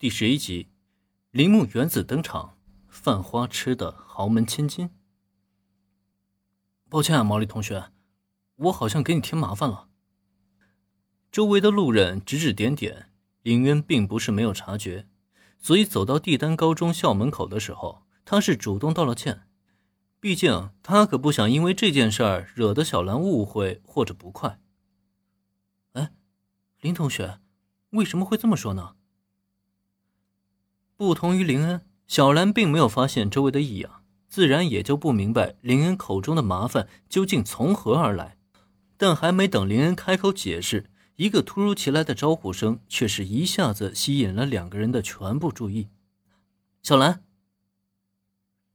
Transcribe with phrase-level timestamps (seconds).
[0.00, 0.70] 第十一集，
[1.30, 2.56] 铃木原子登场，
[2.88, 4.88] 犯花痴的豪门千金。
[6.88, 7.90] 抱歉啊，毛利同学，
[8.56, 9.90] 我好像给你添麻烦了。
[11.30, 15.06] 周围的路人指指点点，林渊并不是没有察觉，
[15.58, 19.42] 所以走到帝丹高中校门口的时候，他是主动道了歉。
[20.18, 24.58] 毕竟他可不想因为这件事儿惹得小兰误会或者不快。
[25.92, 26.14] 哎，
[26.80, 27.40] 林同学，
[27.90, 28.96] 为什么会这么说呢？
[31.00, 38.36] 不同于林恩，小兰并没有发现周围的异样，自然也就不明白林恩口中的麻烦究竟从何而来。
[38.98, 45.88] 但还没等林恩开口解释，一个突如其来的招呼声却是一下子吸引了两个人的全部注意。
[46.82, 47.24] 小兰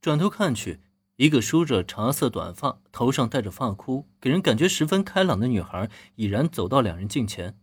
[0.00, 0.80] 转头看去，
[1.16, 7.58] 一个梳着茶色短发、头上戴着发箍、给人感觉十分开朗的女孩，已然走到两人近前。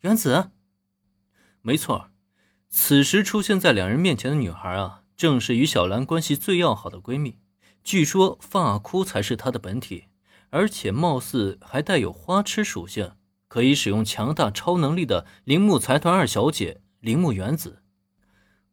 [0.00, 0.50] 原子，
[1.62, 2.10] 没错。
[2.70, 7.38] 此时出现在两人面前的女孩啊，正是与小兰关系最要好的闺蜜。
[7.82, 10.04] 据说发箍才是她的本体，
[10.50, 13.12] 而且貌似还带有花痴属性，
[13.48, 17.82] 可以使用强大超能力的铃木财团二小姐铃木原子。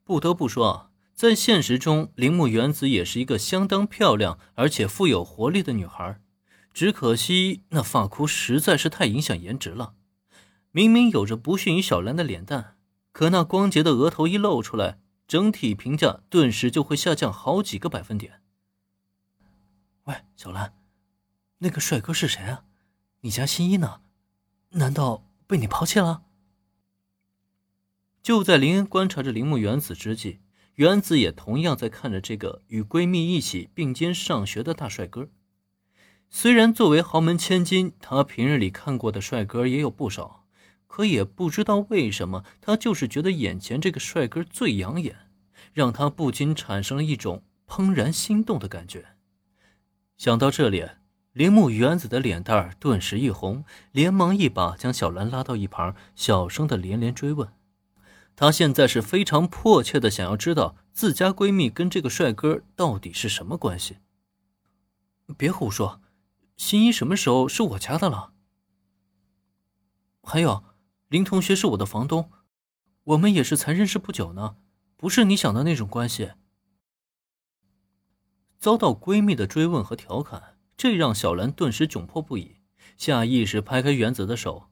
[0.04, 6.20] 不得不说啊，在现实中，铃木原子也是一个相当漂亮而且富有活力的女孩。
[6.74, 9.94] 只可惜那发箍实在是太影响颜值了，
[10.72, 12.75] 明明有着不逊于小兰的脸蛋。
[13.16, 18.42] 可那光洁的额头一露出来，整体评价顿时就会下降好几个百分点。
[20.04, 20.74] 喂，小兰，
[21.60, 22.66] 那个帅哥是谁啊？
[23.22, 24.02] 你家新一呢？
[24.72, 26.24] 难道被你抛弃了？
[28.22, 30.42] 就在林恩观察着铃木原子之际，
[30.74, 35.30] 原子也同样在看着这个与闺蜜一起并肩上学的大帅哥。
[36.30, 40.45] 虽然作为豪门千金，她平日里看过的帅哥也有不少。
[40.96, 45.28] 可也不知道为什么，他就是觉得眼前这个帅哥最养眼，
[45.74, 49.08] 让他不禁产生了一种怦然心动的感觉。
[50.16, 50.88] 想到这里，
[51.34, 57.52] 铃木原子的脸蛋顿时一红，连忙一把将小兰拉到一旁，小声的连连追问。
[58.38, 63.98] 她现在是非常迫切的想要知道自家闺蜜跟这个帅哥到底是什么关系。
[65.36, 66.00] 别胡说，
[66.56, 68.32] 新一什么时候是我家的了？
[70.24, 70.64] 还有。
[71.08, 72.32] 林同学是我的房东，
[73.04, 74.58] 我们也是才认识不久呢，
[74.98, 76.32] 不是你想的那种关系。
[78.58, 82.56] 遭到闺蜜的追问和调侃，这让小兰顿时窘迫不已，
[82.98, 84.72] 下意识拍开原子的手，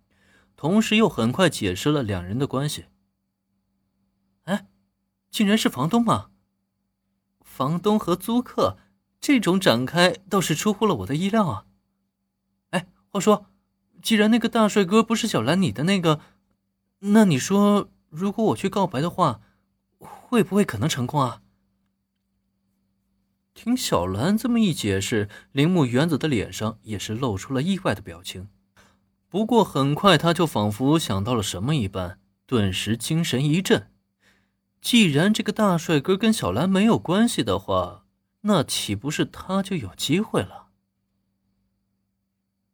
[0.55, 2.85] 同时又很快解释了两人的关系。
[4.45, 4.67] 哎，
[5.29, 6.31] 竟然是房东吗？
[7.41, 8.79] 房东和租客
[9.21, 11.67] 这种展开倒是出乎了我的意料啊。
[12.71, 13.52] 哎，话说。
[14.03, 16.19] 既然那个大帅哥不是小兰你的那个，
[16.99, 19.39] 那你说，如果我去告白的话，
[19.97, 21.41] 会不会可能成功啊？
[23.53, 28.49] 听小兰这么一解释，铃木原子的脸上也是露出了意外的表情。
[29.29, 33.89] 不过很快他就仿佛想到了什么一般，顿时精神一振。
[34.81, 38.03] 既然这个大帅哥跟小兰没有关系的话，
[38.41, 40.67] 那岂不是他就有机会了？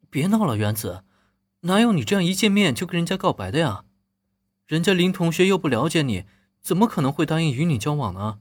[0.10, 1.04] 别闹了，原子。
[1.62, 3.84] 哪有你这样一见面就跟人家告白的呀？
[4.66, 6.24] 人家林同学又不了解你，
[6.62, 8.40] 怎么可能会答应与你交往呢？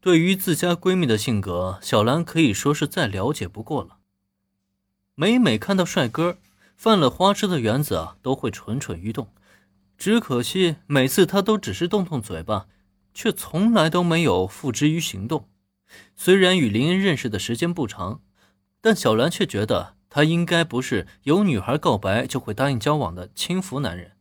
[0.00, 3.98] 对于自家闺蜜的性格，小兰可以说是再了解不过了。
[5.14, 6.38] 每每看到帅哥，
[6.76, 9.28] 犯了花痴的原子啊，都会蠢蠢欲动。
[9.96, 12.66] 只可惜每次她都只是动动嘴巴，
[13.14, 15.48] 却从来都没有付之于行动。
[16.16, 18.22] 虽然与林恩认识的时间不长，
[18.80, 19.99] 但小兰却觉得。
[20.10, 24.12] 他应该不是有女孩告白就会答应交往的轻浮男人，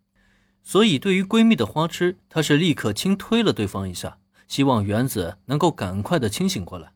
[0.61, 6.93] 所以对于闺蜜的花痴，他是立刻轻推了对方一下，希望原子能够赶快的清醒过来。